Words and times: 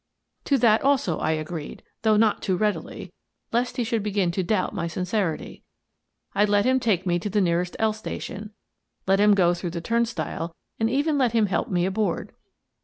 To 0.45 0.57
that 0.57 0.81
also 0.81 1.19
I 1.19 1.33
agreed, 1.33 1.83
though 2.01 2.17
not 2.17 2.41
too 2.41 2.57
readily, 2.57 3.13
lest 3.51 3.77
he 3.77 3.83
should 3.83 4.01
begin 4.01 4.31
to 4.31 4.41
doubt 4.41 4.73
my 4.73 4.87
sincerity. 4.87 5.61
I 6.33 6.45
let 6.45 6.65
him 6.65 6.79
take 6.79 7.05
me 7.05 7.19
to 7.19 7.29
the 7.29 7.39
nearest 7.39 7.75
L 7.77 7.93
station, 7.93 8.49
let 9.05 9.19
him 9.19 9.35
go 9.35 9.53
through 9.53 9.69
the 9.69 9.79
turnstile, 9.79 10.55
and 10.79 10.89
even 10.89 11.19
let 11.19 11.33
him 11.33 11.45
help 11.45 11.69
me 11.69 11.85
aboard. 11.85 12.31